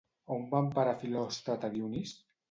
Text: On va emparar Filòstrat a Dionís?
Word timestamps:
On 0.35 0.45
va 0.53 0.61
emparar 0.67 0.93
Filòstrat 1.03 1.67
a 1.67 1.69
Dionís? 1.75 2.15